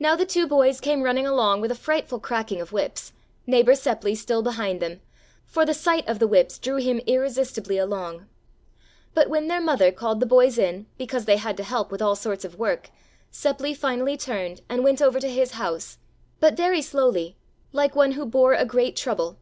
[0.00, 3.12] Now the two boys came running along with a frightful cracking of whips,
[3.46, 5.02] neighbor Seppli still behind them,
[5.44, 8.26] for the sight of the whips drew him irresistibly along.
[9.12, 12.16] But when their mother called the boys in, because they had to help with all
[12.16, 12.88] sorts of work,
[13.30, 15.98] Seppli finally turned and went over to his house,
[16.40, 17.36] but very slowly,
[17.74, 19.36] like one who bore a great trouble.